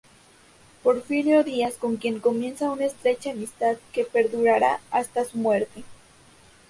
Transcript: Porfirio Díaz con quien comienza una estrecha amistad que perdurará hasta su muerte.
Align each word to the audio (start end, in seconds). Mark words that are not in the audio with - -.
Porfirio 0.81 1.43
Díaz 1.43 1.75
con 1.75 1.97
quien 1.97 2.19
comienza 2.19 2.71
una 2.71 2.85
estrecha 2.85 3.29
amistad 3.29 3.77
que 3.93 4.03
perdurará 4.03 4.79
hasta 4.89 5.25
su 5.25 5.37
muerte. 5.37 5.83